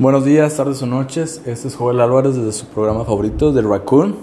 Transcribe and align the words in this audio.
Buenos 0.00 0.24
días, 0.24 0.56
tardes 0.56 0.80
o 0.80 0.86
noches. 0.86 1.42
Este 1.44 1.66
es 1.66 1.74
Joel 1.74 1.98
Álvarez 1.98 2.36
desde 2.36 2.52
su 2.52 2.66
programa 2.66 3.04
favorito, 3.04 3.52
The 3.52 3.62
Raccoon. 3.62 4.14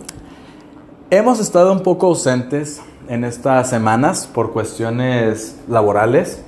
Hemos 1.10 1.42
estado 1.42 1.74
un 1.74 1.82
poco 1.82 2.08
ausentes 2.08 2.82
en 3.10 3.26
estas 3.26 3.72
semanas 3.72 4.26
por 4.26 4.54
cuestiones 4.54 5.58
laborales 5.68 6.42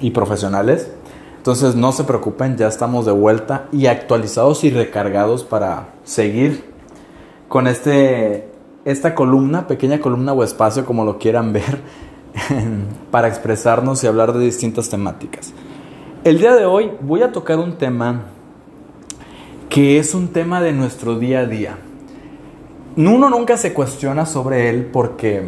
y 0.00 0.10
profesionales. 0.10 0.90
Entonces 1.36 1.76
no 1.76 1.92
se 1.92 2.02
preocupen, 2.02 2.56
ya 2.56 2.66
estamos 2.66 3.06
de 3.06 3.12
vuelta 3.12 3.68
y 3.70 3.86
actualizados 3.86 4.64
y 4.64 4.70
recargados 4.70 5.44
para 5.44 5.90
seguir 6.02 6.64
con 7.46 7.68
este, 7.68 8.48
esta 8.84 9.14
columna, 9.14 9.68
pequeña 9.68 10.00
columna 10.00 10.32
o 10.32 10.42
espacio 10.42 10.84
como 10.84 11.04
lo 11.04 11.16
quieran 11.16 11.52
ver, 11.52 11.80
para 13.12 13.28
expresarnos 13.28 14.02
y 14.02 14.08
hablar 14.08 14.32
de 14.32 14.40
distintas 14.40 14.88
temáticas. 14.88 15.54
El 16.24 16.38
día 16.38 16.54
de 16.54 16.64
hoy 16.64 16.92
voy 17.00 17.20
a 17.22 17.32
tocar 17.32 17.58
un 17.58 17.78
tema 17.78 18.26
que 19.68 19.98
es 19.98 20.14
un 20.14 20.28
tema 20.28 20.60
de 20.60 20.72
nuestro 20.72 21.18
día 21.18 21.40
a 21.40 21.46
día. 21.46 21.78
Uno 22.96 23.28
nunca 23.28 23.56
se 23.56 23.74
cuestiona 23.74 24.24
sobre 24.24 24.70
él 24.70 24.88
porque 24.92 25.42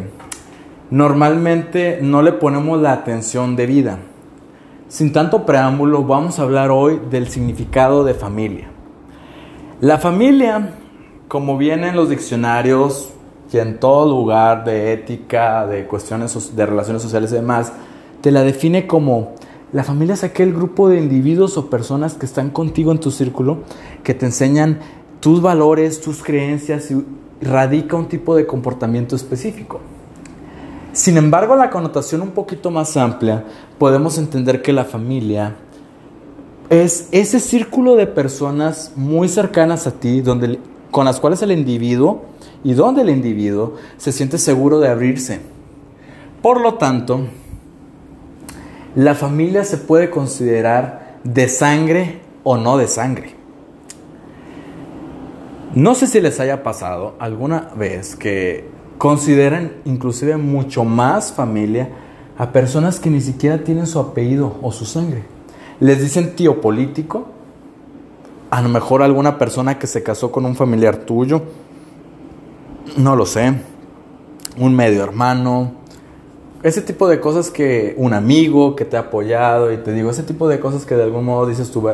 normalmente 0.91 1.99
no 2.01 2.21
le 2.21 2.33
ponemos 2.33 2.81
la 2.81 2.91
atención 2.91 3.55
debida. 3.55 3.99
Sin 4.89 5.13
tanto 5.13 5.45
preámbulo, 5.45 6.03
vamos 6.03 6.39
a 6.39 6.43
hablar 6.43 6.71
hoy 6.71 6.99
del 7.09 7.29
significado 7.29 8.03
de 8.03 8.13
familia. 8.13 8.67
La 9.79 9.97
familia, 9.97 10.71
como 11.29 11.57
viene 11.57 11.87
en 11.87 11.95
los 11.95 12.09
diccionarios 12.09 13.13
y 13.49 13.59
en 13.59 13.79
todo 13.79 14.09
lugar 14.09 14.65
de 14.65 14.91
ética, 14.91 15.65
de 15.67 15.85
cuestiones 15.87 16.53
de 16.53 16.65
relaciones 16.65 17.01
sociales 17.01 17.31
y 17.31 17.35
demás, 17.35 17.71
te 18.19 18.29
la 18.29 18.41
define 18.41 18.87
como 18.87 19.35
la 19.73 19.83
familia 19.83 20.13
es 20.13 20.23
aquel 20.23 20.53
grupo 20.53 20.89
de 20.89 20.99
individuos 20.99 21.57
o 21.57 21.69
personas 21.69 22.13
que 22.13 22.25
están 22.25 22.49
contigo 22.49 22.91
en 22.91 22.99
tu 22.99 23.11
círculo, 23.11 23.59
que 24.03 24.13
te 24.13 24.25
enseñan 24.25 24.79
tus 25.19 25.41
valores, 25.41 26.01
tus 26.01 26.23
creencias 26.23 26.91
y 26.91 27.03
radica 27.41 27.95
un 27.95 28.07
tipo 28.07 28.35
de 28.35 28.45
comportamiento 28.45 29.15
específico. 29.15 29.79
Sin 30.93 31.17
embargo, 31.17 31.55
la 31.55 31.69
connotación 31.69 32.21
un 32.21 32.31
poquito 32.31 32.71
más 32.71 32.95
amplia, 32.95 33.43
podemos 33.77 34.17
entender 34.17 34.61
que 34.61 34.71
la 34.71 34.85
familia 34.85 35.55
es 36.69 37.09
ese 37.11 37.39
círculo 37.39 37.95
de 37.95 38.07
personas 38.07 38.93
muy 38.95 39.27
cercanas 39.27 39.87
a 39.87 39.91
ti, 39.91 40.21
donde, 40.21 40.59
con 40.91 41.05
las 41.05 41.19
cuales 41.19 41.41
el 41.41 41.51
individuo 41.51 42.23
y 42.63 42.73
donde 42.73 43.01
el 43.01 43.09
individuo 43.09 43.75
se 43.97 44.11
siente 44.11 44.37
seguro 44.37 44.79
de 44.79 44.87
abrirse. 44.87 45.41
Por 46.41 46.61
lo 46.61 46.75
tanto, 46.75 47.27
la 48.95 49.13
familia 49.13 49.63
se 49.65 49.77
puede 49.77 50.09
considerar 50.09 51.17
de 51.23 51.49
sangre 51.49 52.21
o 52.43 52.57
no 52.57 52.77
de 52.77 52.87
sangre. 52.87 53.35
No 55.73 55.95
sé 55.95 56.07
si 56.07 56.21
les 56.21 56.39
haya 56.39 56.63
pasado 56.63 57.15
alguna 57.19 57.71
vez 57.75 58.15
que 58.15 58.69
consideran 58.97 59.73
inclusive 59.83 60.37
mucho 60.37 60.85
más 60.85 61.33
familia 61.33 61.89
a 62.37 62.51
personas 62.51 62.99
que 62.99 63.09
ni 63.09 63.19
siquiera 63.19 63.63
tienen 63.63 63.85
su 63.85 63.99
apellido 63.99 64.57
o 64.61 64.71
su 64.71 64.85
sangre. 64.85 65.23
Les 65.81 66.01
dicen 66.01 66.35
tío 66.35 66.61
político, 66.61 67.27
a 68.49 68.61
lo 68.61 68.69
mejor 68.69 69.01
alguna 69.01 69.37
persona 69.37 69.77
que 69.77 69.87
se 69.87 70.03
casó 70.03 70.31
con 70.31 70.45
un 70.45 70.55
familiar 70.55 70.97
tuyo, 70.97 71.41
no 72.95 73.17
lo 73.17 73.25
sé, 73.25 73.53
un 74.57 74.73
medio 74.73 75.03
hermano, 75.03 75.73
ese 76.65 76.81
tipo 76.81 77.07
de 77.07 77.19
cosas 77.19 77.51
que 77.51 77.93
un 77.95 78.15
amigo 78.15 78.75
que 78.75 78.85
te 78.85 78.97
ha 78.97 79.01
apoyado 79.01 79.71
y 79.71 79.77
te 79.77 79.93
digo, 79.93 80.09
ese 80.09 80.23
tipo 80.23 80.47
de 80.47 80.59
cosas 80.59 80.83
que 80.83 80.95
de 80.95 81.03
algún 81.03 81.23
modo 81.23 81.45
dices 81.45 81.69
tú, 81.69 81.87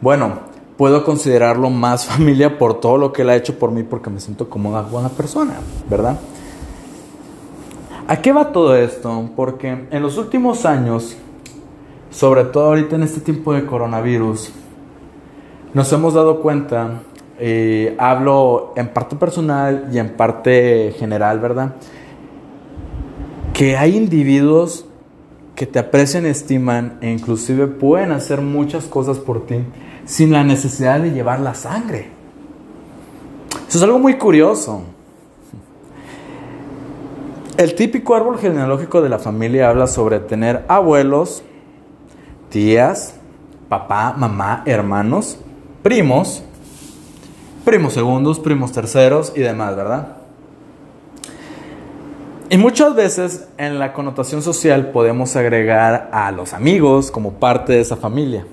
bueno, 0.00 0.34
puedo 0.76 1.04
considerarlo 1.04 1.68
más 1.68 2.06
familia 2.06 2.56
por 2.56 2.78
todo 2.78 2.96
lo 2.96 3.12
que 3.12 3.22
él 3.22 3.30
ha 3.30 3.34
hecho 3.34 3.58
por 3.58 3.72
mí 3.72 3.82
porque 3.82 4.10
me 4.10 4.20
siento 4.20 4.48
como 4.48 4.70
una 4.70 4.82
buena 4.82 5.08
persona, 5.08 5.54
¿verdad? 5.90 6.16
¿A 8.06 8.22
qué 8.22 8.30
va 8.30 8.52
todo 8.52 8.76
esto? 8.76 9.30
Porque 9.34 9.88
en 9.90 10.00
los 10.00 10.16
últimos 10.16 10.64
años, 10.64 11.16
sobre 12.12 12.44
todo 12.44 12.66
ahorita 12.66 12.94
en 12.94 13.02
este 13.02 13.20
tiempo 13.20 13.52
de 13.52 13.66
coronavirus, 13.66 14.52
nos 15.72 15.92
hemos 15.92 16.14
dado 16.14 16.40
cuenta, 16.40 17.00
eh, 17.40 17.96
hablo 17.98 18.74
en 18.76 18.86
parte 18.90 19.16
personal 19.16 19.88
y 19.92 19.98
en 19.98 20.10
parte 20.10 20.94
general, 21.00 21.40
¿verdad? 21.40 21.74
Que 23.54 23.76
hay 23.76 23.96
individuos 23.96 24.84
que 25.54 25.64
te 25.64 25.78
aprecian, 25.78 26.26
estiman 26.26 26.98
e 27.00 27.10
inclusive 27.10 27.68
pueden 27.68 28.10
hacer 28.10 28.40
muchas 28.40 28.84
cosas 28.86 29.18
por 29.18 29.46
ti 29.46 29.60
sin 30.04 30.32
la 30.32 30.42
necesidad 30.42 31.00
de 31.00 31.12
llevar 31.12 31.38
la 31.38 31.54
sangre. 31.54 32.08
Eso 33.68 33.78
es 33.78 33.82
algo 33.84 34.00
muy 34.00 34.18
curioso. 34.18 34.82
El 37.56 37.76
típico 37.76 38.16
árbol 38.16 38.38
genealógico 38.38 39.00
de 39.00 39.08
la 39.08 39.20
familia 39.20 39.68
habla 39.68 39.86
sobre 39.86 40.18
tener 40.18 40.64
abuelos, 40.66 41.44
tías, 42.50 43.14
papá, 43.68 44.14
mamá, 44.18 44.64
hermanos, 44.66 45.38
primos, 45.84 46.42
primos 47.64 47.92
segundos, 47.92 48.40
primos 48.40 48.72
terceros 48.72 49.32
y 49.36 49.40
demás, 49.40 49.76
¿verdad? 49.76 50.23
Y 52.50 52.58
muchas 52.58 52.94
veces 52.94 53.48
en 53.56 53.78
la 53.78 53.94
connotación 53.94 54.42
social 54.42 54.90
podemos 54.90 55.34
agregar 55.34 56.10
a 56.12 56.30
los 56.30 56.52
amigos 56.52 57.10
como 57.10 57.32
parte 57.34 57.72
de 57.72 57.80
esa 57.80 57.96
familia. 57.96 58.44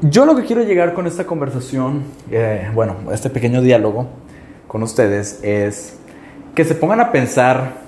Yo 0.00 0.24
lo 0.24 0.36
que 0.36 0.44
quiero 0.44 0.62
llegar 0.62 0.94
con 0.94 1.06
esta 1.06 1.26
conversación, 1.26 2.04
eh, 2.30 2.70
bueno, 2.72 2.96
este 3.12 3.30
pequeño 3.30 3.62
diálogo 3.62 4.06
con 4.68 4.82
ustedes 4.82 5.40
es 5.42 5.96
que 6.54 6.64
se 6.64 6.74
pongan 6.74 7.00
a 7.00 7.10
pensar 7.10 7.84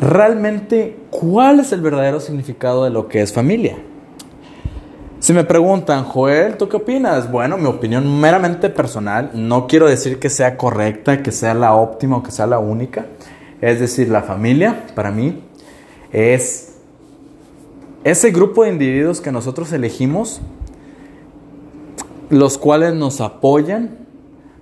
realmente 0.00 0.98
cuál 1.10 1.60
es 1.60 1.72
el 1.72 1.80
verdadero 1.80 2.20
significado 2.20 2.84
de 2.84 2.90
lo 2.90 3.08
que 3.08 3.22
es 3.22 3.32
familia. 3.32 3.76
Si 5.22 5.32
me 5.32 5.44
preguntan, 5.44 6.02
Joel, 6.02 6.56
¿tú 6.56 6.68
qué 6.68 6.78
opinas? 6.78 7.30
Bueno, 7.30 7.56
mi 7.56 7.66
opinión 7.66 8.20
meramente 8.20 8.68
personal, 8.68 9.30
no 9.34 9.68
quiero 9.68 9.86
decir 9.86 10.18
que 10.18 10.28
sea 10.28 10.56
correcta, 10.56 11.22
que 11.22 11.30
sea 11.30 11.54
la 11.54 11.76
óptima 11.76 12.16
o 12.16 12.22
que 12.24 12.32
sea 12.32 12.48
la 12.48 12.58
única. 12.58 13.06
Es 13.60 13.78
decir, 13.78 14.08
la 14.08 14.22
familia, 14.22 14.84
para 14.96 15.12
mí, 15.12 15.44
es 16.10 16.72
ese 18.02 18.32
grupo 18.32 18.64
de 18.64 18.70
individuos 18.70 19.20
que 19.20 19.30
nosotros 19.30 19.72
elegimos, 19.72 20.40
los 22.28 22.58
cuales 22.58 22.92
nos 22.92 23.20
apoyan, 23.20 23.98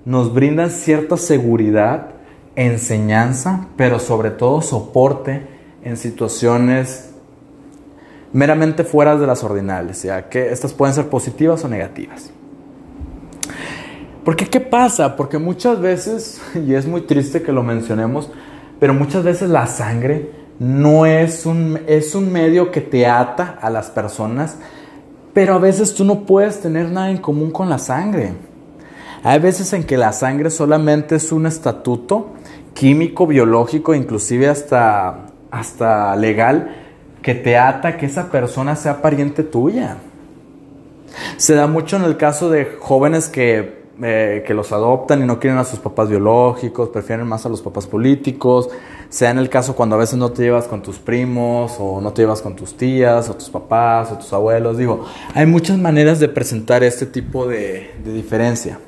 nos 0.05 0.35
brindan 0.35 0.69
cierta 0.69 1.17
seguridad, 1.17 2.09
enseñanza, 2.55 3.69
pero 3.79 3.99
sobre 3.99 4.29
todo 4.29 4.61
soporte 4.61 5.41
en 5.83 5.97
situaciones 5.97 7.10
meramente 8.33 8.85
fuera 8.85 9.17
de 9.17 9.27
las 9.27 9.43
ordinales, 9.43 10.03
ya 10.03 10.29
que 10.29 10.53
estas 10.53 10.73
pueden 10.73 10.95
ser 10.95 11.09
positivas 11.09 11.65
o 11.65 11.69
negativas. 11.69 12.31
Porque 14.25 14.47
¿qué 14.47 14.61
pasa? 14.61 15.17
Porque 15.17 15.39
muchas 15.39 15.81
veces, 15.81 16.41
y 16.55 16.75
es 16.75 16.87
muy 16.87 17.03
triste 17.03 17.43
que 17.43 17.53
lo 17.53 17.63
mencionemos, 17.63 18.31
pero 18.79 18.95
muchas 18.95 19.25
veces 19.25 19.51
la 19.51 19.67
sangre 19.67 20.31
no 20.59 21.07
es 21.07 21.47
un, 21.47 21.81
es 21.87 22.15
un 22.15 22.31
medio 22.31 22.71
que 22.71 22.81
te 22.81 23.07
ata 23.07 23.59
a 23.61 23.71
las 23.71 23.91
personas, 23.91 24.57
pero 25.33 25.55
a 25.55 25.59
veces 25.59 25.95
tú 25.95 26.05
no 26.05 26.27
puedes 26.27 26.61
tener 26.61 26.91
nada 26.91 27.11
en 27.11 27.19
común 27.19 27.51
con 27.51 27.69
la 27.69 27.79
sangre. 27.79 28.35
Hay 29.23 29.39
veces 29.39 29.73
en 29.73 29.85
que 29.85 29.97
la 29.97 30.13
sangre 30.13 30.51
solamente 30.51 31.17
es 31.17 31.31
un 31.33 31.47
estatuto 31.47 32.35
químico, 32.75 33.27
biológico, 33.27 33.95
inclusive 33.95 34.49
hasta, 34.49 35.27
hasta 35.51 36.17
legal, 36.17 36.80
que 37.23 37.35
te 37.35 37.57
ata 37.57 37.97
que 37.97 38.07
esa 38.07 38.31
persona 38.31 38.77
sea 38.77 39.03
pariente 39.03 39.43
tuya. 39.43 39.99
Se 41.37 41.55
da 41.55 41.67
mucho 41.67 41.97
en 41.97 42.05
el 42.05 42.17
caso 42.17 42.51
de 42.51 42.77
jóvenes 42.79 43.29
que, 43.29 43.81
eh, 44.03 44.45
que, 44.47 44.55
los 44.55 44.73
adoptan 44.73 45.23
y 45.23 45.27
no 45.27 45.41
quieren 45.41 45.59
a 45.59 45.65
sus 45.65 45.81
papás 45.81 46.09
biológicos, 46.09 46.89
prefieren 46.89 47.27
más 47.27 47.45
a 47.47 47.49
los 47.49 47.61
papás 47.61 47.87
políticos. 47.87 48.69
Sea 49.09 49.31
en 49.31 49.39
el 49.39 49.49
caso 49.49 49.75
cuando 49.75 49.97
a 49.97 49.99
veces 49.99 50.19
no 50.19 50.31
te 50.31 50.43
llevas 50.43 50.67
con 50.67 50.83
tus 50.83 50.99
primos 50.99 51.77
o 51.81 52.01
no 52.01 52.13
te 52.13 52.23
llevas 52.23 52.41
con 52.43 52.55
tus 52.55 52.77
tías 52.77 53.29
o 53.29 53.35
tus 53.35 53.51
papás 53.51 54.13
o 54.13 54.19
tus 54.19 54.33
abuelos. 54.33 54.79
Digo, 54.79 55.05
hay 55.35 55.47
muchas 55.47 55.79
maneras 55.79 56.21
de 56.21 56.29
presentar 56.29 56.85
este 56.85 57.07
tipo 57.07 57.47
de, 57.47 57.91
de 58.05 58.13
diferencia. 58.13 58.79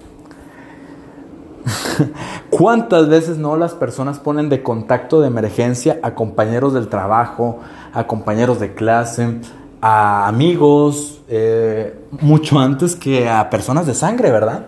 ¿Cuántas 2.50 3.09
veces 3.09 3.38
no 3.38 3.56
las 3.56 3.75
personas 3.75 4.19
ponen 4.19 4.49
de 4.49 4.62
contacto 4.62 5.20
de 5.20 5.29
emergencia 5.29 5.99
a 6.03 6.14
compañeros 6.14 6.75
del 6.75 6.88
trabajo, 6.88 7.61
a 7.93 8.06
compañeros 8.06 8.61
de 8.61 8.75
clase, 8.75 9.41
a 9.81 10.29
amigos, 10.29 11.23
eh, 11.29 11.99
mucho 12.20 12.59
antes 12.59 12.94
que 12.94 13.29
a 13.29 13.50
personas 13.50 13.87
de 13.87 13.94
sangre, 13.94 14.31
¿verdad? 14.31 14.67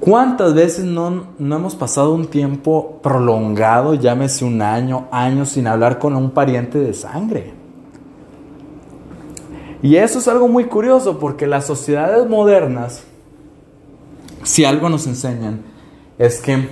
¿Cuántas 0.00 0.54
veces 0.54 0.84
no, 0.84 1.26
no, 1.38 1.56
hemos 1.56 1.74
pasado 1.74 2.14
un 2.14 2.28
tiempo 2.28 3.00
prolongado, 3.02 3.94
llámese 3.94 4.44
un 4.44 4.62
año, 4.62 5.08
años, 5.10 5.50
sin 5.50 5.66
hablar 5.66 5.98
con 5.98 6.14
un 6.14 6.30
pariente 6.30 6.78
de 6.78 6.94
sangre? 6.94 7.52
Y 9.82 9.96
eso 9.96 10.20
es 10.20 10.28
algo 10.28 10.48
muy 10.48 10.64
curioso 10.64 11.18
porque 11.18 11.46
las 11.46 11.66
sociedades 11.66 12.28
modernas, 12.28 13.04
si 14.48 14.64
algo 14.64 14.88
nos 14.88 15.06
enseñan, 15.06 15.60
es 16.18 16.40
que 16.40 16.68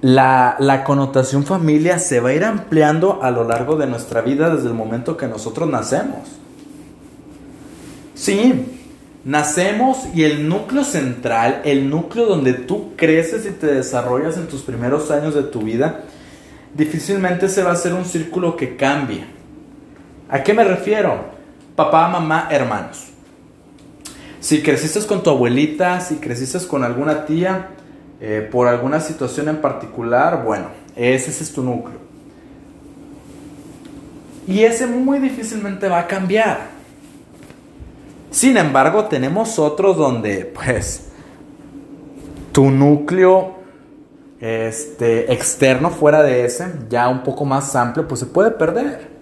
la, 0.00 0.54
la, 0.60 0.84
connotación 0.84 1.44
familia 1.44 1.98
se 1.98 2.20
va 2.20 2.28
a 2.28 2.34
ir 2.34 2.44
ampliando 2.44 3.18
a 3.20 3.32
lo 3.32 3.42
largo 3.42 3.74
de 3.74 3.88
nuestra 3.88 4.20
vida 4.20 4.54
desde 4.54 4.68
el 4.68 4.74
momento 4.74 5.16
que 5.16 5.26
nosotros 5.26 5.68
nacemos. 5.68 6.28
Sí, 8.14 8.78
nacemos 9.24 10.06
y 10.14 10.22
el 10.22 10.48
núcleo 10.48 10.84
central, 10.84 11.62
el 11.64 11.90
núcleo 11.90 12.26
donde 12.26 12.52
tú 12.52 12.92
creces 12.94 13.44
y 13.44 13.50
te 13.50 13.66
desarrollas 13.66 14.36
en 14.36 14.46
tus 14.46 14.62
primeros 14.62 15.10
años 15.10 15.34
de 15.34 15.42
tu 15.42 15.62
vida, 15.62 16.04
difícilmente 16.74 17.48
se 17.48 17.64
va 17.64 17.70
a 17.70 17.74
hacer 17.74 17.92
un 17.92 18.04
círculo 18.04 18.56
que 18.56 18.76
cambie. 18.76 19.24
¿A 20.28 20.44
qué 20.44 20.54
me 20.54 20.62
refiero? 20.62 21.24
Papá, 21.74 22.08
mamá, 22.08 22.46
hermanos. 22.52 23.08
Si 24.40 24.62
creciste 24.62 25.04
con 25.06 25.22
tu 25.22 25.30
abuelita, 25.30 26.00
si 26.00 26.16
creciste 26.16 26.58
con 26.66 26.84
alguna 26.84 27.26
tía, 27.26 27.70
eh, 28.20 28.48
por 28.50 28.68
alguna 28.68 29.00
situación 29.00 29.48
en 29.48 29.60
particular, 29.60 30.44
bueno, 30.44 30.66
ese, 30.96 31.30
ese 31.30 31.44
es 31.44 31.52
tu 31.52 31.62
núcleo. 31.62 31.98
Y 34.46 34.64
ese 34.64 34.86
muy 34.86 35.18
difícilmente 35.18 35.88
va 35.88 36.00
a 36.00 36.06
cambiar. 36.06 36.68
Sin 38.30 38.56
embargo, 38.56 39.04
tenemos 39.04 39.58
otros 39.58 39.96
donde, 39.96 40.44
pues, 40.54 41.08
tu 42.52 42.70
núcleo 42.70 43.56
este, 44.40 45.32
externo 45.32 45.90
fuera 45.90 46.22
de 46.22 46.44
ese, 46.44 46.66
ya 46.88 47.08
un 47.08 47.22
poco 47.22 47.44
más 47.44 47.74
amplio, 47.74 48.06
pues 48.06 48.20
se 48.20 48.26
puede 48.26 48.50
perder. 48.50 49.17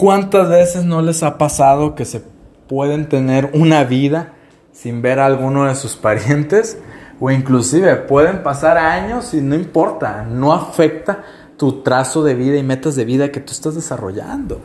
¿Cuántas 0.00 0.48
veces 0.48 0.86
no 0.86 1.02
les 1.02 1.22
ha 1.22 1.36
pasado 1.36 1.94
que 1.94 2.06
se 2.06 2.22
pueden 2.68 3.06
tener 3.10 3.50
una 3.52 3.84
vida 3.84 4.32
sin 4.72 5.02
ver 5.02 5.20
a 5.20 5.26
alguno 5.26 5.66
de 5.66 5.74
sus 5.74 5.94
parientes? 5.94 6.78
O 7.20 7.30
inclusive 7.30 7.96
pueden 7.96 8.42
pasar 8.42 8.78
años 8.78 9.34
y 9.34 9.42
no 9.42 9.54
importa, 9.54 10.24
no 10.24 10.54
afecta 10.54 11.22
tu 11.58 11.82
trazo 11.82 12.24
de 12.24 12.34
vida 12.34 12.56
y 12.56 12.62
metas 12.62 12.96
de 12.96 13.04
vida 13.04 13.30
que 13.30 13.40
tú 13.40 13.52
estás 13.52 13.74
desarrollando. 13.74 14.62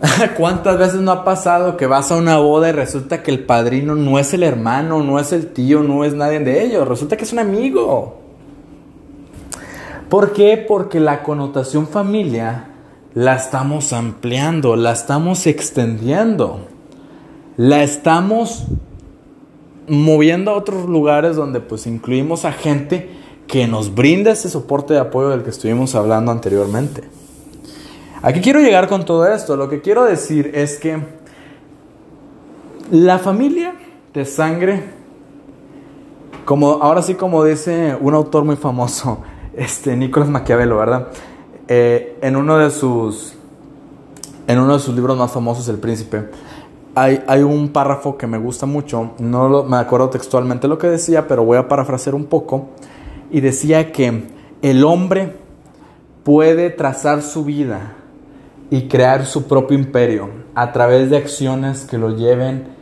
¿Cuántas 0.36 0.76
veces 0.76 1.00
no 1.00 1.12
ha 1.12 1.24
pasado 1.24 1.76
que 1.76 1.86
vas 1.86 2.10
a 2.10 2.16
una 2.16 2.38
boda 2.38 2.68
y 2.68 2.72
resulta 2.72 3.22
que 3.22 3.30
el 3.30 3.44
padrino 3.44 3.94
no 3.94 4.18
es 4.18 4.34
el 4.34 4.42
hermano, 4.42 5.04
no 5.04 5.20
es 5.20 5.30
el 5.30 5.52
tío, 5.52 5.84
no 5.84 6.02
es 6.02 6.14
nadie 6.14 6.40
de 6.40 6.64
ellos? 6.64 6.88
Resulta 6.88 7.16
que 7.16 7.22
es 7.22 7.32
un 7.32 7.38
amigo. 7.38 8.18
¿Por 10.08 10.32
qué? 10.32 10.56
Porque 10.66 10.98
la 10.98 11.22
connotación 11.22 11.86
familia 11.86 12.67
la 13.18 13.34
estamos 13.34 13.92
ampliando, 13.92 14.76
la 14.76 14.92
estamos 14.92 15.48
extendiendo, 15.48 16.60
la 17.56 17.82
estamos 17.82 18.66
moviendo 19.88 20.52
a 20.52 20.54
otros 20.54 20.88
lugares 20.88 21.34
donde 21.34 21.58
pues 21.58 21.88
incluimos 21.88 22.44
a 22.44 22.52
gente 22.52 23.10
que 23.48 23.66
nos 23.66 23.92
brinda 23.92 24.30
ese 24.30 24.48
soporte 24.48 24.94
de 24.94 25.00
apoyo 25.00 25.30
del 25.30 25.42
que 25.42 25.50
estuvimos 25.50 25.96
hablando 25.96 26.30
anteriormente. 26.30 27.02
Aquí 28.22 28.40
quiero 28.40 28.60
llegar 28.60 28.86
con 28.86 29.04
todo 29.04 29.26
esto. 29.26 29.56
Lo 29.56 29.68
que 29.68 29.80
quiero 29.80 30.04
decir 30.04 30.52
es 30.54 30.78
que 30.78 31.00
la 32.92 33.18
familia 33.18 33.74
de 34.14 34.24
sangre, 34.26 34.84
como 36.44 36.74
ahora 36.74 37.02
sí 37.02 37.14
como 37.14 37.42
dice 37.42 37.96
un 38.00 38.14
autor 38.14 38.44
muy 38.44 38.54
famoso, 38.54 39.22
este 39.56 39.96
Nicolás 39.96 40.28
Maquiavelo, 40.28 40.76
¿verdad? 40.76 41.08
Eh, 41.68 42.18
en, 42.22 42.36
uno 42.36 42.56
de 42.56 42.70
sus, 42.70 43.34
en 44.46 44.58
uno 44.58 44.72
de 44.74 44.80
sus 44.80 44.94
libros 44.94 45.18
más 45.18 45.30
famosos, 45.30 45.68
El 45.68 45.76
Príncipe, 45.76 46.30
hay, 46.94 47.42
un 47.42 47.68
párrafo 47.68 48.16
que 48.16 48.26
me 48.26 48.38
gusta 48.38 48.66
mucho, 48.66 49.12
no 49.18 49.62
me 49.64 49.76
acuerdo 49.76 50.10
textualmente 50.10 50.66
lo 50.66 50.78
que 50.78 50.88
decía, 50.88 51.28
pero 51.28 51.44
voy 51.44 51.58
a 51.58 51.68
parafrasear 51.68 52.14
un 52.14 52.24
poco, 52.24 52.70
y 53.30 53.40
decía 53.40 53.92
que 53.92 54.28
el 54.62 54.82
hombre 54.82 55.34
puede 56.24 56.70
trazar 56.70 57.22
su 57.22 57.44
vida 57.44 57.92
y 58.70 58.88
crear 58.88 59.26
su 59.26 59.46
propio 59.46 59.78
imperio 59.78 60.30
a 60.54 60.72
través 60.72 61.10
de 61.10 61.18
acciones 61.18 61.84
que 61.84 61.98
lo 61.98 62.16
lleven 62.16 62.78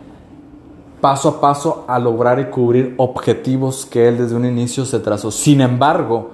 paso 1.00 1.28
a 1.28 1.40
paso 1.40 1.84
a 1.88 1.98
lograr 1.98 2.40
y 2.40 2.46
cubrir 2.46 2.94
objetivos 2.96 3.84
que 3.84 4.08
él 4.08 4.18
desde 4.18 4.34
un 4.34 4.44
inicio 4.44 4.84
se 4.84 4.98
trazó. 4.98 5.30
Sin 5.30 5.60
embargo, 5.60 6.30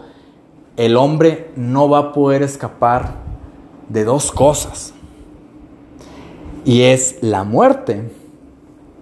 el 0.76 0.96
hombre 0.96 1.50
no 1.56 1.88
va 1.88 1.98
a 1.98 2.12
poder 2.12 2.42
escapar 2.42 3.14
de 3.88 4.04
dos 4.04 4.32
cosas. 4.32 4.94
Y 6.64 6.82
es 6.82 7.18
la 7.20 7.44
muerte, 7.44 8.10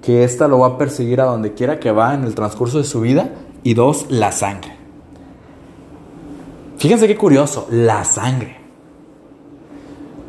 que 0.02 0.24
ésta 0.24 0.48
lo 0.48 0.60
va 0.60 0.68
a 0.68 0.78
perseguir 0.78 1.20
a 1.20 1.24
donde 1.24 1.54
quiera 1.54 1.78
que 1.78 1.92
va 1.92 2.14
en 2.14 2.24
el 2.24 2.34
transcurso 2.34 2.78
de 2.78 2.84
su 2.84 3.00
vida. 3.00 3.30
Y 3.62 3.74
dos, 3.74 4.06
la 4.08 4.32
sangre. 4.32 4.74
Fíjense 6.78 7.06
qué 7.06 7.16
curioso, 7.16 7.68
la 7.70 8.04
sangre. 8.04 8.56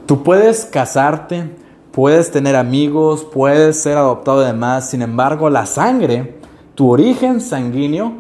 Tú 0.06 0.22
puedes 0.22 0.66
casarte, 0.66 1.50
puedes 1.94 2.30
tener 2.30 2.58
amigos, 2.58 3.24
puedes 3.24 3.82
ser 3.82 3.98
adoptado 3.98 4.42
de 4.42 4.48
demás, 4.48 4.90
sin 4.90 5.02
embargo 5.02 5.50
la 5.50 5.66
sangre, 5.66 6.36
tu 6.76 6.92
origen 6.92 7.40
sanguíneo, 7.40 8.16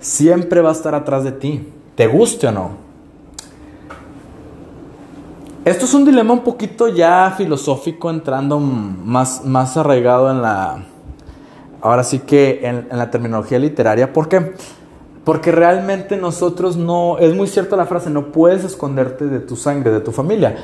siempre 0.00 0.62
va 0.62 0.70
a 0.70 0.72
estar 0.72 0.94
atrás 0.94 1.24
de 1.24 1.32
ti 1.32 1.68
te 1.94 2.06
guste 2.06 2.48
o 2.48 2.52
no. 2.52 2.84
Esto 5.64 5.86
es 5.86 5.94
un 5.94 6.04
dilema 6.04 6.34
un 6.34 6.44
poquito 6.44 6.88
ya 6.88 7.32
filosófico, 7.36 8.10
entrando 8.10 8.60
más, 8.60 9.44
más 9.46 9.76
arraigado 9.78 10.30
en 10.30 10.42
la, 10.42 10.84
ahora 11.80 12.04
sí 12.04 12.18
que 12.18 12.60
en, 12.62 12.88
la 12.90 13.10
terminología 13.10 13.58
literaria. 13.58 14.12
¿Por 14.12 14.28
qué? 14.28 14.52
Porque 15.24 15.52
realmente 15.52 16.18
nosotros 16.18 16.76
no, 16.76 17.16
es 17.18 17.34
muy 17.34 17.46
cierta 17.46 17.76
la 17.76 17.86
frase, 17.86 18.10
no 18.10 18.26
puedes 18.26 18.62
esconderte 18.64 19.26
de 19.26 19.40
tu 19.40 19.56
sangre, 19.56 19.90
de 19.90 20.00
tu 20.00 20.12
familia. 20.12 20.56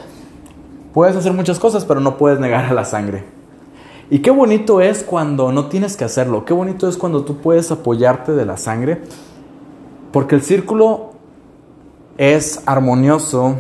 Puedes 0.92 1.16
hacer 1.16 1.32
muchas 1.32 1.58
cosas, 1.58 1.84
pero 1.84 2.00
no 2.00 2.18
puedes 2.18 2.40
negar 2.40 2.66
a 2.66 2.74
la 2.74 2.84
sangre. 2.84 3.24
Y 4.10 4.18
qué 4.18 4.30
bonito 4.30 4.80
es 4.80 5.02
cuando 5.02 5.52
no 5.52 5.66
tienes 5.66 5.96
que 5.96 6.04
hacerlo, 6.04 6.44
qué 6.44 6.52
bonito 6.52 6.88
es 6.88 6.96
cuando 6.96 7.22
tú 7.22 7.36
puedes 7.36 7.70
apoyarte 7.70 8.32
de 8.32 8.44
la 8.44 8.56
sangre, 8.56 9.00
porque 10.10 10.34
el 10.34 10.42
círculo 10.42 11.09
es 12.20 12.60
armonioso 12.66 13.56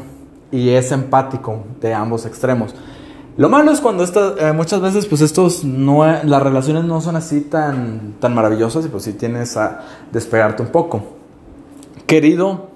y 0.52 0.68
es 0.68 0.92
empático 0.92 1.64
de 1.80 1.94
ambos 1.94 2.26
extremos. 2.26 2.74
Lo 3.38 3.48
malo 3.48 3.72
es 3.72 3.80
cuando 3.80 4.04
eh, 4.04 4.52
muchas 4.52 4.82
veces 4.82 5.06
pues 5.06 5.22
estos 5.22 5.64
no, 5.64 6.04
las 6.04 6.42
relaciones 6.42 6.84
no 6.84 7.00
son 7.00 7.16
así 7.16 7.40
tan, 7.40 8.16
tan 8.20 8.34
maravillosas 8.34 8.84
y 8.84 8.90
pues 8.90 9.04
si 9.04 9.14
tienes 9.14 9.56
a 9.56 9.80
despegarte 10.12 10.62
un 10.62 10.68
poco. 10.68 11.02
Querido, 12.06 12.68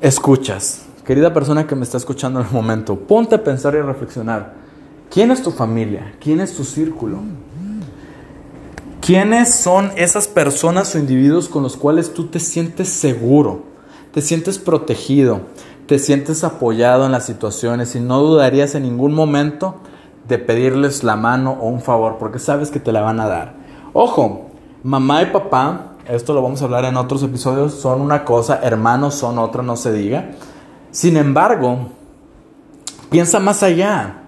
escuchas. 0.00 0.86
Querida 1.04 1.34
persona 1.34 1.66
que 1.66 1.74
me 1.74 1.82
está 1.82 1.98
escuchando 1.98 2.40
en 2.40 2.46
el 2.46 2.52
momento, 2.52 2.96
ponte 2.96 3.34
a 3.34 3.44
pensar 3.44 3.74
y 3.74 3.78
a 3.78 3.82
reflexionar. 3.82 4.54
¿Quién 5.10 5.30
es 5.30 5.42
tu 5.42 5.50
familia? 5.50 6.14
¿Quién 6.20 6.40
es 6.40 6.54
tu 6.54 6.64
círculo? 6.64 7.18
¿Quiénes 9.02 9.54
son 9.54 9.90
esas 9.96 10.26
personas 10.26 10.94
o 10.94 10.98
individuos 10.98 11.50
con 11.50 11.62
los 11.62 11.76
cuales 11.76 12.14
tú 12.14 12.28
te 12.28 12.40
sientes 12.40 12.88
seguro? 12.88 13.67
Te 14.18 14.22
sientes 14.22 14.58
protegido, 14.58 15.42
te 15.86 16.00
sientes 16.00 16.42
apoyado 16.42 17.06
en 17.06 17.12
las 17.12 17.24
situaciones 17.24 17.94
y 17.94 18.00
no 18.00 18.18
dudarías 18.18 18.74
en 18.74 18.82
ningún 18.82 19.14
momento 19.14 19.76
de 20.26 20.38
pedirles 20.38 21.04
la 21.04 21.14
mano 21.14 21.56
o 21.60 21.68
un 21.68 21.80
favor, 21.80 22.16
porque 22.18 22.40
sabes 22.40 22.72
que 22.72 22.80
te 22.80 22.90
la 22.90 23.00
van 23.00 23.20
a 23.20 23.28
dar. 23.28 23.54
Ojo, 23.92 24.50
mamá 24.82 25.22
y 25.22 25.26
papá, 25.26 25.92
esto 26.08 26.34
lo 26.34 26.42
vamos 26.42 26.60
a 26.60 26.64
hablar 26.64 26.84
en 26.84 26.96
otros 26.96 27.22
episodios, 27.22 27.74
son 27.74 28.00
una 28.00 28.24
cosa, 28.24 28.58
hermanos 28.60 29.14
son 29.14 29.38
otra, 29.38 29.62
no 29.62 29.76
se 29.76 29.92
diga. 29.92 30.32
Sin 30.90 31.16
embargo, 31.16 31.90
piensa 33.10 33.38
más 33.38 33.62
allá. 33.62 34.24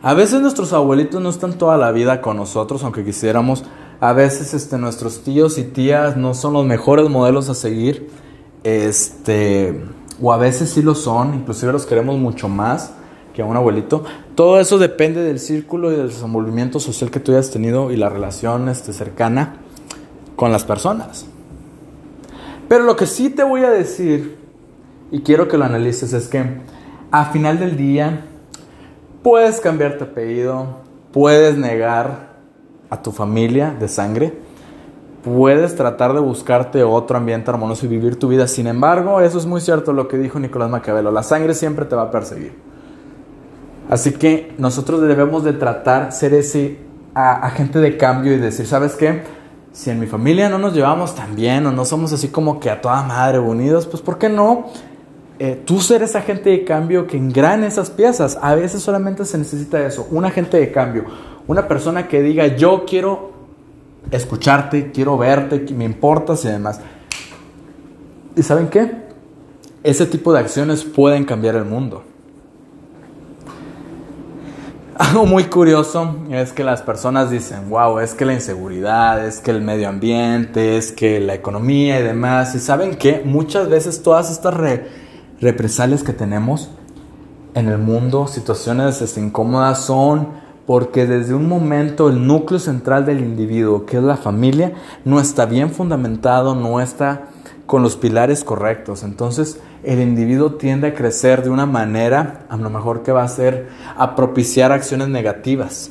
A 0.00 0.14
veces 0.14 0.42
nuestros 0.42 0.72
abuelitos 0.72 1.20
no 1.20 1.28
están 1.28 1.54
toda 1.54 1.76
la 1.76 1.90
vida 1.90 2.20
con 2.20 2.36
nosotros, 2.36 2.84
aunque 2.84 3.04
quisiéramos. 3.04 3.64
A 3.98 4.12
veces 4.12 4.54
este, 4.54 4.78
nuestros 4.78 5.24
tíos 5.24 5.58
y 5.58 5.64
tías 5.64 6.16
no 6.16 6.34
son 6.34 6.52
los 6.52 6.64
mejores 6.64 7.10
modelos 7.10 7.48
a 7.48 7.54
seguir. 7.54 8.22
Este, 8.64 9.84
o 10.20 10.32
a 10.32 10.36
veces 10.36 10.70
sí 10.70 10.82
lo 10.82 10.94
son, 10.94 11.34
inclusive 11.34 11.72
los 11.72 11.86
queremos 11.86 12.18
mucho 12.18 12.48
más 12.48 12.92
que 13.34 13.42
a 13.42 13.44
un 13.44 13.56
abuelito. 13.56 14.04
Todo 14.34 14.58
eso 14.58 14.78
depende 14.78 15.22
del 15.22 15.38
círculo 15.38 15.92
y 15.92 15.96
del 15.96 16.08
desenvolvimiento 16.08 16.80
social 16.80 17.10
que 17.10 17.20
tú 17.20 17.32
hayas 17.32 17.50
tenido 17.50 17.92
y 17.92 17.96
la 17.96 18.08
relación 18.08 18.68
este, 18.68 18.92
cercana 18.92 19.56
con 20.36 20.50
las 20.50 20.64
personas. 20.64 21.26
Pero 22.68 22.84
lo 22.84 22.96
que 22.96 23.06
sí 23.06 23.30
te 23.30 23.42
voy 23.42 23.62
a 23.62 23.70
decir, 23.70 24.38
y 25.10 25.20
quiero 25.20 25.48
que 25.48 25.58
lo 25.58 25.64
analices, 25.64 26.12
es 26.12 26.28
que 26.28 26.44
a 27.10 27.26
final 27.26 27.58
del 27.58 27.76
día 27.76 28.24
puedes 29.22 29.60
cambiarte 29.60 30.04
apellido, 30.04 30.78
puedes 31.12 31.56
negar 31.56 32.34
a 32.90 33.02
tu 33.02 33.12
familia 33.12 33.74
de 33.78 33.88
sangre, 33.88 34.34
puedes 35.24 35.74
tratar 35.74 36.12
de 36.12 36.20
buscarte 36.20 36.82
otro 36.82 37.16
ambiente 37.16 37.50
armonioso 37.50 37.86
y 37.86 37.88
vivir 37.88 38.18
tu 38.18 38.28
vida. 38.28 38.46
Sin 38.46 38.66
embargo, 38.66 39.20
eso 39.20 39.38
es 39.38 39.46
muy 39.46 39.60
cierto 39.60 39.92
lo 39.92 40.06
que 40.06 40.18
dijo 40.18 40.38
Nicolás 40.38 40.70
Maquiavelo, 40.70 41.10
la 41.10 41.22
sangre 41.22 41.54
siempre 41.54 41.86
te 41.86 41.96
va 41.96 42.02
a 42.02 42.10
perseguir. 42.10 42.52
Así 43.88 44.12
que 44.12 44.54
nosotros 44.58 45.00
debemos 45.02 45.44
de 45.44 45.54
tratar 45.54 46.12
ser 46.12 46.34
ese 46.34 46.78
agente 47.14 47.78
de 47.78 47.96
cambio 47.96 48.34
y 48.34 48.38
decir, 48.38 48.66
¿sabes 48.66 48.94
qué? 48.94 49.22
Si 49.72 49.90
en 49.90 49.98
mi 49.98 50.06
familia 50.06 50.48
no 50.48 50.58
nos 50.58 50.74
llevamos 50.74 51.14
tan 51.14 51.34
bien 51.34 51.66
o 51.66 51.72
no 51.72 51.84
somos 51.84 52.12
así 52.12 52.28
como 52.28 52.60
que 52.60 52.70
a 52.70 52.80
toda 52.80 53.02
madre 53.02 53.38
unidos, 53.38 53.86
pues 53.86 54.02
¿por 54.02 54.18
qué 54.18 54.28
no? 54.28 54.66
Eh, 55.38 55.60
tú 55.64 55.80
ser 55.80 56.02
ese 56.02 56.16
agente 56.16 56.50
de 56.50 56.64
cambio 56.64 57.06
que 57.06 57.16
engrane 57.16 57.66
esas 57.66 57.90
piezas. 57.90 58.38
A 58.40 58.54
veces 58.54 58.82
solamente 58.82 59.24
se 59.24 59.36
necesita 59.36 59.84
eso, 59.84 60.06
un 60.10 60.24
agente 60.24 60.58
de 60.58 60.70
cambio. 60.70 61.04
Una 61.46 61.66
persona 61.66 62.08
que 62.08 62.22
diga, 62.22 62.46
yo 62.46 62.84
quiero 62.86 63.33
escucharte, 64.10 64.92
quiero 64.92 65.18
verte, 65.18 65.64
me 65.74 65.84
importas 65.84 66.44
y 66.44 66.48
demás. 66.48 66.80
¿Y 68.36 68.42
saben 68.42 68.68
qué? 68.68 69.04
Ese 69.82 70.06
tipo 70.06 70.32
de 70.32 70.40
acciones 70.40 70.84
pueden 70.84 71.24
cambiar 71.24 71.56
el 71.56 71.64
mundo. 71.64 72.04
Algo 74.96 75.26
muy 75.26 75.44
curioso 75.44 76.16
es 76.30 76.52
que 76.52 76.64
las 76.64 76.82
personas 76.82 77.30
dicen, 77.30 77.68
wow, 77.68 77.98
es 77.98 78.14
que 78.14 78.24
la 78.24 78.34
inseguridad, 78.34 79.26
es 79.26 79.40
que 79.40 79.50
el 79.50 79.60
medio 79.60 79.88
ambiente, 79.88 80.76
es 80.76 80.92
que 80.92 81.20
la 81.20 81.34
economía 81.34 82.00
y 82.00 82.02
demás. 82.02 82.54
Y 82.54 82.60
saben 82.60 82.96
qué? 82.96 83.22
Muchas 83.24 83.68
veces 83.68 84.02
todas 84.02 84.30
estas 84.30 84.54
represalias 85.40 86.02
que 86.02 86.12
tenemos 86.12 86.70
en 87.54 87.68
el 87.68 87.78
mundo, 87.78 88.26
situaciones 88.26 89.16
incómodas, 89.16 89.84
son 89.84 90.43
porque 90.66 91.06
desde 91.06 91.34
un 91.34 91.48
momento 91.48 92.08
el 92.08 92.26
núcleo 92.26 92.58
central 92.58 93.04
del 93.04 93.20
individuo, 93.20 93.84
que 93.84 93.98
es 93.98 94.02
la 94.02 94.16
familia, 94.16 94.72
no 95.04 95.20
está 95.20 95.44
bien 95.44 95.70
fundamentado, 95.70 96.54
no 96.54 96.80
está 96.80 97.26
con 97.66 97.82
los 97.82 97.96
pilares 97.96 98.44
correctos. 98.44 99.02
Entonces 99.02 99.60
el 99.82 100.00
individuo 100.00 100.54
tiende 100.54 100.88
a 100.88 100.94
crecer 100.94 101.42
de 101.42 101.50
una 101.50 101.66
manera, 101.66 102.46
a 102.48 102.56
lo 102.56 102.70
mejor 102.70 103.02
que 103.02 103.12
va 103.12 103.22
a 103.22 103.28
ser 103.28 103.68
a 103.96 104.16
propiciar 104.16 104.72
acciones 104.72 105.08
negativas. 105.08 105.90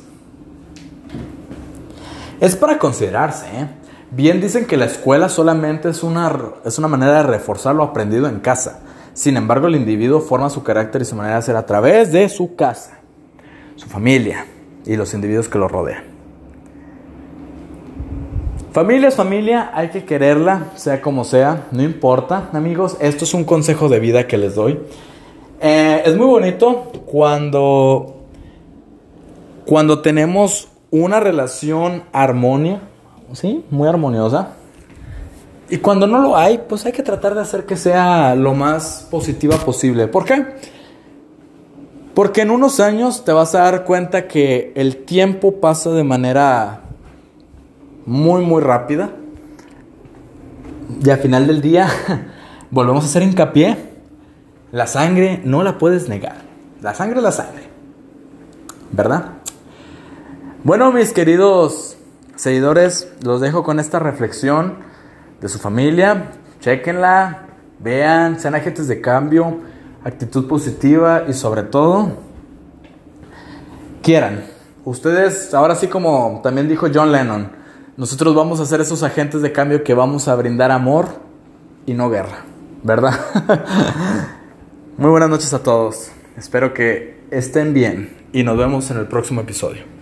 Es 2.40 2.56
para 2.56 2.78
considerarse. 2.78 3.46
¿eh? 3.46 3.68
Bien 4.10 4.40
dicen 4.40 4.66
que 4.66 4.76
la 4.76 4.86
escuela 4.86 5.28
solamente 5.28 5.88
es 5.88 6.02
una, 6.02 6.36
es 6.64 6.78
una 6.78 6.88
manera 6.88 7.18
de 7.18 7.22
reforzar 7.22 7.76
lo 7.76 7.84
aprendido 7.84 8.28
en 8.28 8.40
casa. 8.40 8.80
Sin 9.12 9.36
embargo, 9.36 9.68
el 9.68 9.76
individuo 9.76 10.20
forma 10.20 10.50
su 10.50 10.64
carácter 10.64 11.02
y 11.02 11.04
su 11.04 11.14
manera 11.14 11.36
de 11.36 11.42
ser 11.42 11.54
a 11.54 11.64
través 11.64 12.10
de 12.10 12.28
su 12.28 12.56
casa, 12.56 12.98
su 13.76 13.86
familia 13.88 14.46
y 14.86 14.96
los 14.96 15.14
individuos 15.14 15.48
que 15.48 15.58
lo 15.58 15.68
rodean. 15.68 16.14
Familia 18.72 19.06
es 19.06 19.14
familia, 19.14 19.70
hay 19.72 19.90
que 19.90 20.04
quererla, 20.04 20.72
sea 20.74 21.00
como 21.00 21.22
sea, 21.22 21.68
no 21.70 21.82
importa, 21.82 22.50
amigos. 22.52 22.96
Esto 22.98 23.24
es 23.24 23.32
un 23.32 23.44
consejo 23.44 23.88
de 23.88 24.00
vida 24.00 24.26
que 24.26 24.36
les 24.36 24.56
doy. 24.56 24.80
Eh, 25.60 26.02
es 26.04 26.16
muy 26.16 26.26
bonito 26.26 26.90
cuando, 27.06 28.16
cuando 29.64 30.00
tenemos 30.00 30.68
una 30.90 31.20
relación 31.20 32.02
armonía, 32.12 32.80
¿sí? 33.32 33.64
Muy 33.70 33.88
armoniosa. 33.88 34.54
Y 35.70 35.78
cuando 35.78 36.08
no 36.08 36.18
lo 36.18 36.36
hay, 36.36 36.58
pues 36.68 36.84
hay 36.84 36.92
que 36.92 37.04
tratar 37.04 37.34
de 37.36 37.42
hacer 37.42 37.66
que 37.66 37.76
sea 37.76 38.34
lo 38.34 38.54
más 38.54 39.06
positiva 39.08 39.56
posible. 39.56 40.08
¿Por 40.08 40.24
qué? 40.24 40.46
Porque 42.14 42.42
en 42.42 42.52
unos 42.52 42.78
años 42.78 43.24
te 43.24 43.32
vas 43.32 43.56
a 43.56 43.62
dar 43.62 43.84
cuenta 43.84 44.28
que 44.28 44.72
el 44.76 44.98
tiempo 44.98 45.60
pasa 45.60 45.90
de 45.90 46.04
manera 46.04 46.82
muy, 48.06 48.42
muy 48.42 48.62
rápida. 48.62 49.10
Y 51.04 51.10
al 51.10 51.18
final 51.18 51.48
del 51.48 51.60
día 51.60 51.88
volvemos 52.70 53.02
a 53.02 53.06
hacer 53.08 53.24
hincapié. 53.24 53.76
La 54.70 54.86
sangre 54.86 55.40
no 55.44 55.64
la 55.64 55.76
puedes 55.78 56.08
negar. 56.08 56.36
La 56.80 56.94
sangre 56.94 57.18
es 57.18 57.22
la 57.24 57.32
sangre. 57.32 57.64
¿Verdad? 58.92 59.30
Bueno, 60.62 60.92
mis 60.92 61.12
queridos 61.12 61.96
seguidores, 62.36 63.12
los 63.22 63.40
dejo 63.40 63.64
con 63.64 63.80
esta 63.80 63.98
reflexión 63.98 64.76
de 65.40 65.48
su 65.48 65.58
familia. 65.58 66.30
Chequenla, 66.60 67.46
vean, 67.80 68.38
sean 68.38 68.54
agentes 68.54 68.86
de 68.86 69.00
cambio 69.00 69.73
actitud 70.04 70.46
positiva 70.46 71.24
y 71.26 71.32
sobre 71.32 71.62
todo, 71.62 72.12
quieran. 74.02 74.44
Ustedes, 74.84 75.54
ahora 75.54 75.74
sí 75.74 75.88
como 75.88 76.40
también 76.42 76.68
dijo 76.68 76.88
John 76.92 77.10
Lennon, 77.10 77.50
nosotros 77.96 78.34
vamos 78.34 78.60
a 78.60 78.66
ser 78.66 78.80
esos 78.80 79.02
agentes 79.02 79.40
de 79.40 79.50
cambio 79.50 79.82
que 79.82 79.94
vamos 79.94 80.28
a 80.28 80.34
brindar 80.34 80.70
amor 80.70 81.08
y 81.86 81.94
no 81.94 82.10
guerra, 82.10 82.44
¿verdad? 82.82 83.18
Muy 84.98 85.10
buenas 85.10 85.30
noches 85.30 85.52
a 85.54 85.62
todos. 85.62 86.10
Espero 86.36 86.74
que 86.74 87.24
estén 87.30 87.72
bien 87.72 88.16
y 88.32 88.42
nos 88.42 88.58
vemos 88.58 88.90
en 88.90 88.98
el 88.98 89.06
próximo 89.06 89.40
episodio. 89.40 89.93